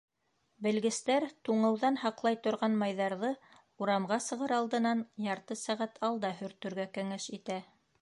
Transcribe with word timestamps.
Белгестәр 0.67 1.25
туңыуҙан 1.49 1.99
һаҡлай 2.05 2.39
торған 2.47 2.79
майҙарҙы 2.81 3.31
урамға 3.85 4.21
сығыр 4.31 4.57
алдынан 4.59 5.07
ярты 5.31 5.63
сәғәт 5.69 6.05
алда 6.11 6.37
һөртөргә 6.43 6.93
кәңәш 6.99 7.33
итә. 7.43 7.65